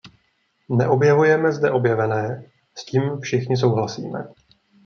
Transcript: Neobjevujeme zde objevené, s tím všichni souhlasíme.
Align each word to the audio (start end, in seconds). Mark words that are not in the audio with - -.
Neobjevujeme 0.69 1.51
zde 1.53 1.71
objevené, 1.71 2.43
s 2.77 2.85
tím 2.85 3.19
všichni 3.21 3.57
souhlasíme. 3.57 4.23